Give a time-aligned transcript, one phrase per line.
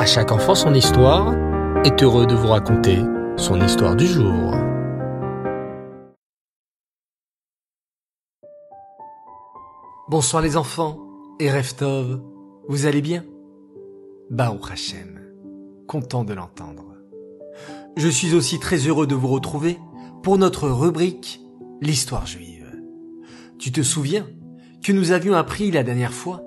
[0.00, 1.34] À chaque enfant son histoire
[1.84, 3.00] est heureux de vous raconter
[3.36, 4.54] son histoire du jour.
[10.08, 10.98] Bonsoir les enfants
[11.38, 12.18] et Reftov,
[12.66, 13.26] vous allez bien?
[14.30, 15.20] Baruch Hashem,
[15.86, 16.94] content de l'entendre.
[17.98, 19.78] Je suis aussi très heureux de vous retrouver
[20.22, 21.42] pour notre rubrique
[21.82, 22.74] L'histoire juive.
[23.58, 24.26] Tu te souviens
[24.82, 26.40] que nous avions appris la dernière fois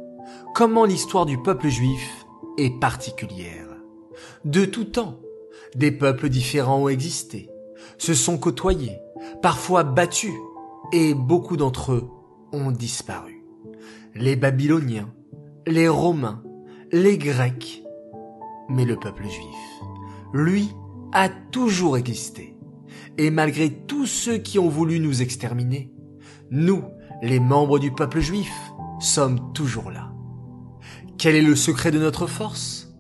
[0.56, 2.23] comment l'histoire du peuple juif
[2.58, 3.68] est particulière.
[4.46, 5.20] De tout temps,
[5.76, 7.50] des peuples différents ont existé,
[7.98, 8.98] se sont côtoyés,
[9.42, 10.34] parfois battus,
[10.92, 12.10] et beaucoup d'entre eux
[12.52, 13.44] ont disparu.
[14.16, 15.12] Les Babyloniens,
[15.66, 16.44] les Romains,
[16.92, 17.84] les Grecs,
[18.70, 19.82] mais le peuple juif,
[20.34, 20.70] lui,
[21.12, 22.56] a toujours existé.
[23.18, 25.92] Et malgré tous ceux qui ont voulu nous exterminer,
[26.52, 26.84] nous,
[27.22, 28.54] les membres du peuple juif,
[29.00, 30.13] sommes toujours là.
[31.24, 32.94] Quel est le secret de notre force?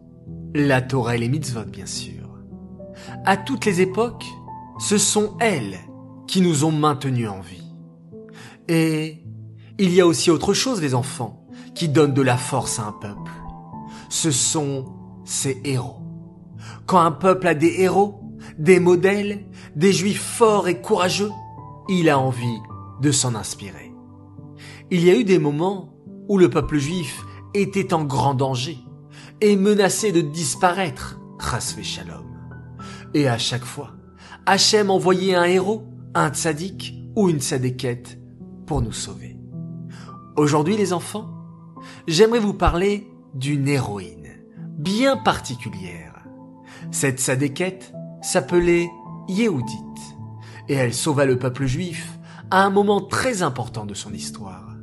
[0.56, 2.24] La Torah et les mitzvot, bien sûr.
[3.26, 4.24] À toutes les époques,
[4.80, 5.78] ce sont elles
[6.26, 7.70] qui nous ont maintenus en vie.
[8.70, 9.26] Et
[9.78, 12.92] il y a aussi autre chose, les enfants, qui donne de la force à un
[12.94, 13.34] peuple.
[14.08, 14.86] Ce sont
[15.26, 16.00] ses héros.
[16.86, 18.22] Quand un peuple a des héros,
[18.58, 21.32] des modèles, des juifs forts et courageux,
[21.90, 22.62] il a envie
[23.02, 23.94] de s'en inspirer.
[24.92, 25.94] Il y a eu des moments
[26.30, 28.78] où le peuple juif était en grand danger
[29.42, 32.26] et menacé de disparaître, Rasvé Shalom.
[33.14, 33.92] Et à chaque fois,
[34.46, 38.18] Hachem envoyait un héros, un tzaddik ou une tzadékette
[38.66, 39.38] pour nous sauver.
[40.36, 41.30] Aujourd'hui, les enfants,
[42.08, 44.24] j'aimerais vous parler d'une héroïne
[44.78, 46.26] bien particulière.
[46.92, 48.90] Cette tzadékette s'appelait
[49.28, 49.76] Yehudit
[50.70, 52.20] et elle sauva le peuple juif
[52.52, 54.76] à un moment très important de son histoire.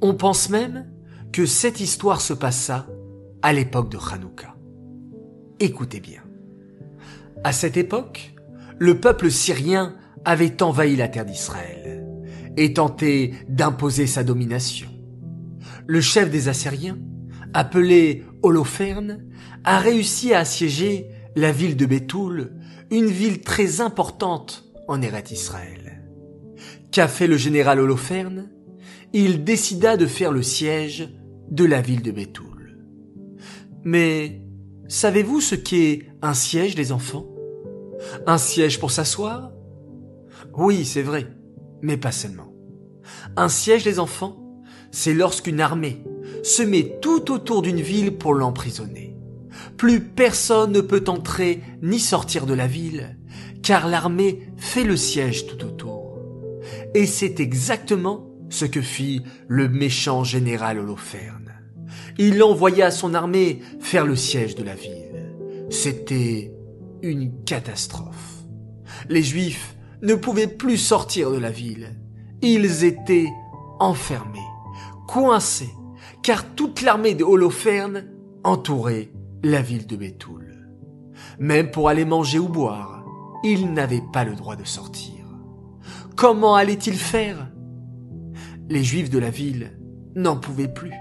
[0.00, 0.91] On pense même
[1.32, 2.86] que cette histoire se passa
[3.40, 4.54] à l'époque de Hanouka.
[5.60, 6.22] Écoutez bien.
[7.42, 8.34] À cette époque,
[8.78, 12.06] le peuple syrien avait envahi la terre d'Israël
[12.56, 14.88] et tenté d'imposer sa domination.
[15.86, 16.98] Le chef des Assyriens,
[17.54, 19.24] appelé Holoferne,
[19.64, 22.52] a réussi à assiéger la ville de Bétoul,
[22.90, 26.02] une ville très importante en Eret Israël.
[26.90, 28.50] Qu'a fait le général Holoferne
[29.14, 31.08] Il décida de faire le siège
[31.50, 32.78] de la ville de Bétoul.
[33.84, 34.42] Mais
[34.88, 37.26] savez-vous ce qu'est un siège, les enfants?
[38.26, 39.52] Un siège pour s'asseoir?
[40.56, 41.26] Oui, c'est vrai,
[41.82, 42.52] mais pas seulement.
[43.36, 46.04] Un siège, les enfants, c'est lorsqu'une armée
[46.42, 49.16] se met tout autour d'une ville pour l'emprisonner.
[49.76, 53.18] Plus personne ne peut entrer ni sortir de la ville,
[53.62, 56.18] car l'armée fait le siège tout autour.
[56.94, 61.52] Et c'est exactement ce que fit le méchant général Holoferne.
[62.18, 65.34] Il envoya son armée faire le siège de la ville.
[65.70, 66.52] C'était
[67.02, 68.44] une catastrophe.
[69.08, 71.96] Les Juifs ne pouvaient plus sortir de la ville.
[72.42, 73.30] Ils étaient
[73.80, 74.38] enfermés,
[75.08, 75.72] coincés,
[76.22, 78.04] car toute l'armée de Holoferne
[78.44, 79.10] entourait
[79.42, 80.68] la ville de Bétoul.
[81.38, 83.04] Même pour aller manger ou boire,
[83.44, 85.24] ils n'avaient pas le droit de sortir.
[86.16, 87.51] Comment allaient-ils faire?
[88.72, 89.72] Les Juifs de la ville
[90.16, 90.92] n'en pouvaient plus.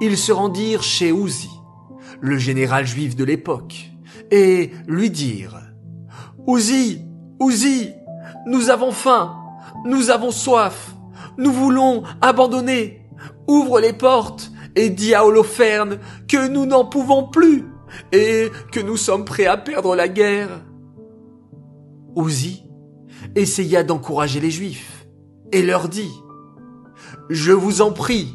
[0.00, 1.50] Ils se rendirent chez Ouzi,
[2.20, 3.92] le général juif de l'époque,
[4.30, 5.60] et lui dirent
[6.46, 7.02] Ouzi,
[7.38, 7.90] Ouzi,
[8.46, 9.36] nous avons faim,
[9.86, 10.94] nous avons soif,
[11.38, 13.08] nous voulons abandonner.
[13.46, 17.64] Ouvre les portes et dis à Holoferne que nous n'en pouvons plus
[18.12, 20.64] et que nous sommes prêts à perdre la guerre.
[22.16, 22.64] Ouzi
[23.34, 25.06] essaya d'encourager les Juifs
[25.52, 26.10] et leur dit
[27.30, 28.34] je vous en prie.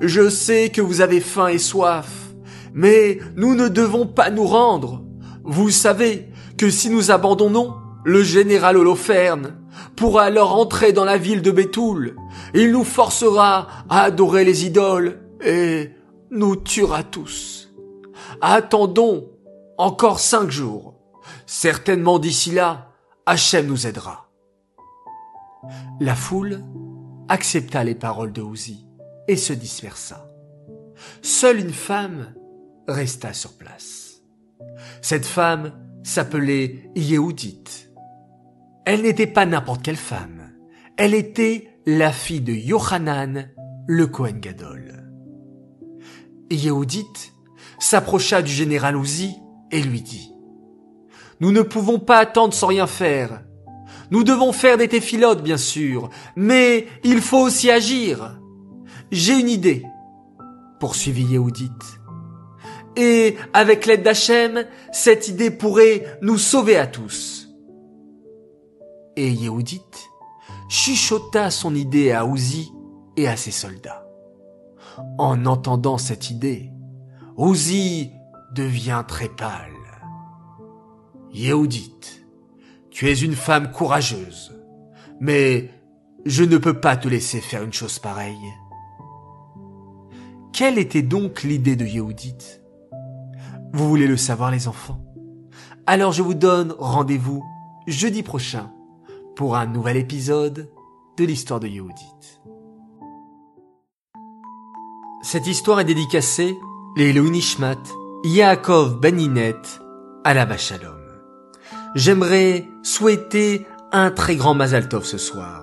[0.00, 2.08] Je sais que vous avez faim et soif,
[2.72, 5.02] mais nous ne devons pas nous rendre.
[5.44, 9.58] Vous savez que si nous abandonnons, le général Holoferne
[9.94, 12.16] pourra alors entrer dans la ville de Bétoul.
[12.54, 15.90] Il nous forcera à adorer les idoles et
[16.30, 17.72] nous tuera tous.
[18.40, 19.28] Attendons
[19.78, 20.94] encore cinq jours.
[21.46, 22.88] Certainement d'ici là,
[23.26, 24.30] Hachem nous aidera.
[26.00, 26.62] La foule
[27.32, 28.86] accepta les paroles de Ouzi
[29.26, 30.28] et se dispersa.
[31.22, 32.34] Seule une femme
[32.86, 34.20] resta sur place.
[35.00, 37.88] Cette femme s'appelait Yehudit.
[38.84, 40.52] Elle n'était pas n'importe quelle femme.
[40.98, 43.48] Elle était la fille de Yohanan,
[43.86, 45.02] le Kohen Gadol.
[47.78, 49.36] S'approcha du général Ouzi
[49.70, 50.30] et lui dit
[51.40, 53.42] Nous ne pouvons pas attendre sans rien faire.
[54.12, 58.38] Nous devons faire des téphilotes, bien sûr, mais il faut aussi agir.
[59.10, 59.86] J'ai une idée,
[60.78, 61.70] poursuivit Yehudit.
[62.94, 67.48] Et avec l'aide d'Hachem, cette idée pourrait nous sauver à tous.
[69.16, 69.80] Et Yehudit
[70.68, 72.70] chuchota son idée à Ouzi
[73.16, 74.06] et à ses soldats.
[75.16, 76.70] En entendant cette idée,
[77.38, 78.10] Ouzi
[78.54, 79.72] devient très pâle.
[81.32, 82.21] Yehudit,
[82.92, 84.52] tu es une femme courageuse,
[85.20, 85.70] mais
[86.24, 88.52] je ne peux pas te laisser faire une chose pareille.
[90.52, 92.60] Quelle était donc l'idée de Yehudit
[93.72, 95.02] Vous voulez le savoir les enfants?
[95.86, 97.42] Alors je vous donne rendez-vous
[97.86, 98.70] jeudi prochain
[99.34, 100.70] pour un nouvel épisode
[101.16, 102.40] de l'histoire de Yehudit.
[105.22, 106.54] Cette histoire est dédicacée
[106.96, 107.82] les Nishmat,
[108.24, 109.54] Yaakov Beninet,
[110.24, 111.01] la Shalom.
[111.94, 115.62] J'aimerais souhaiter un très grand Mazal Tov ce soir.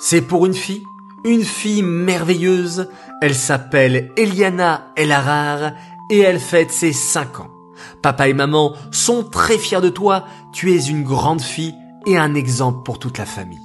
[0.00, 0.82] C'est pour une fille,
[1.24, 2.88] une fille merveilleuse.
[3.22, 5.72] Elle s'appelle Eliana Elarar
[6.10, 7.50] et elle fête ses 5 ans.
[8.02, 10.24] Papa et maman sont très fiers de toi.
[10.52, 11.74] Tu es une grande fille
[12.04, 13.58] et un exemple pour toute la famille.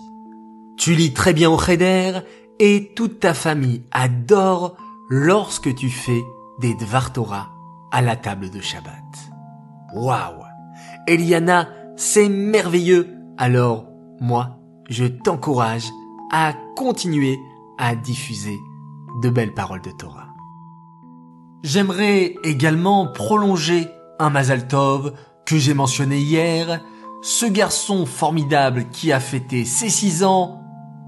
[0.78, 2.20] Tu lis très bien au Cheder
[2.60, 4.78] et toute ta famille adore
[5.10, 6.22] lorsque tu fais
[6.60, 7.50] des Dvar Torah
[7.92, 8.94] à la table de Shabbat.
[9.96, 10.50] Waouh
[11.08, 11.68] Eliana,
[12.00, 13.10] c'est merveilleux.
[13.38, 13.90] Alors,
[14.22, 14.58] moi,
[14.90, 15.86] je t'encourage
[16.32, 17.38] à continuer
[17.78, 18.58] à diffuser
[19.22, 20.30] de belles paroles de Torah.
[21.62, 25.14] J'aimerais également prolonger un Mazal Tov
[25.46, 26.82] que j'ai mentionné hier.
[27.22, 30.62] Ce garçon formidable qui a fêté ses six ans,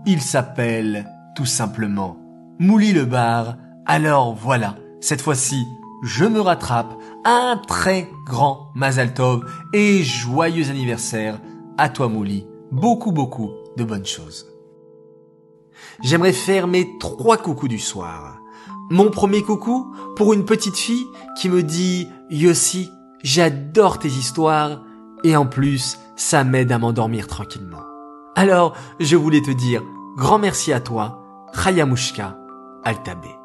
[0.06, 2.18] il s'appelle tout simplement
[2.60, 3.56] Mouli le Bar.
[3.86, 5.66] Alors voilà, cette fois-ci,
[6.01, 6.94] je me rattrape.
[7.24, 11.39] Un très grand Mazal Tov et joyeux anniversaire
[11.77, 12.48] à toi Mouli.
[12.71, 14.48] Beaucoup beaucoup de bonnes choses.
[16.03, 18.39] J'aimerais faire mes trois coucous du soir.
[18.89, 21.06] Mon premier coucou pour une petite fille
[21.38, 22.89] qui me dit Yossi,
[23.24, 24.81] j'adore tes histoires
[25.24, 27.83] et en plus, ça m'aide à m'endormir tranquillement.
[28.36, 29.83] Alors, je voulais te dire
[30.18, 31.24] grand merci à toi,
[31.54, 32.38] Chayamushka
[32.83, 33.41] Altabé.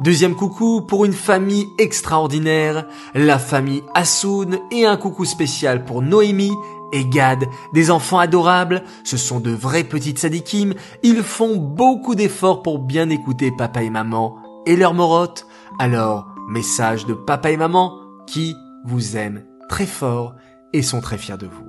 [0.00, 6.54] Deuxième coucou pour une famille extraordinaire, la famille Assoun et un coucou spécial pour Noémie
[6.92, 12.62] et Gad, des enfants adorables, ce sont de vrais petites sadikim, ils font beaucoup d'efforts
[12.62, 14.36] pour bien écouter papa et maman
[14.66, 15.46] et leur morotte.
[15.80, 17.98] Alors, message de papa et maman
[18.28, 18.54] qui
[18.84, 20.36] vous aiment très fort
[20.72, 21.67] et sont très fiers de vous.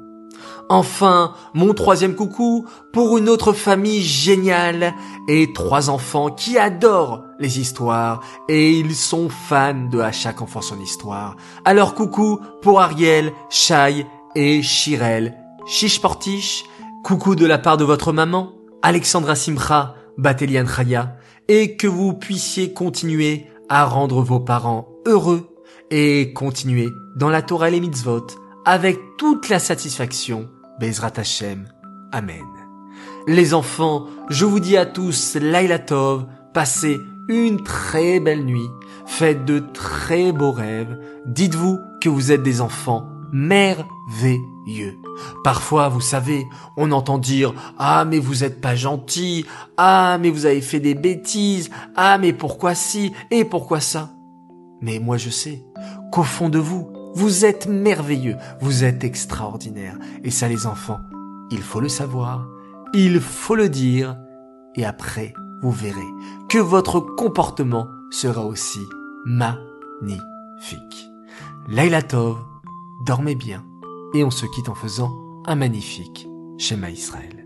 [0.72, 4.94] Enfin, mon troisième coucou pour une autre famille géniale
[5.28, 10.62] et trois enfants qui adorent les histoires et ils sont fans de À chaque enfant
[10.62, 11.36] son histoire.
[11.66, 14.06] Alors coucou pour Ariel, Shai
[14.36, 15.36] et Shirel,
[15.66, 16.66] Shishportish,
[17.04, 18.52] coucou de la part de votre maman,
[18.84, 21.16] Alexandra Simcha, Batelian Chaya,
[21.48, 25.50] et que vous puissiez continuer à rendre vos parents heureux
[25.90, 28.28] et continuer dans la Torah les mitzvot
[28.66, 30.48] avec toute la satisfaction.
[30.80, 31.66] Bezrat Hashem.
[32.14, 32.46] Amen.
[33.28, 36.98] Les enfants, je vous dis à tous Laila Tov, passez
[37.28, 38.70] une très belle nuit,
[39.06, 44.98] faites de très beaux rêves, dites-vous que vous êtes des enfants merveilleux.
[45.44, 46.48] Parfois, vous savez,
[46.78, 49.46] on entend dire Ah mais vous êtes pas gentil,
[49.78, 54.12] ah mais vous avez fait des bêtises, ah mais pourquoi si et pourquoi ça?
[54.82, 55.62] Mais moi je sais
[56.12, 59.98] qu'au fond de vous, vous êtes merveilleux, vous êtes extraordinaire.
[60.24, 61.02] Et ça les enfants,
[61.52, 62.48] il faut le savoir,
[62.94, 64.18] il faut le dire,
[64.76, 66.08] et après, vous verrez
[66.48, 68.80] que votre comportement sera aussi
[69.26, 70.22] magnifique.
[71.68, 72.38] Laila Tov,
[73.06, 73.66] dormez bien
[74.14, 75.12] et on se quitte en faisant
[75.46, 77.39] un magnifique schéma Israël.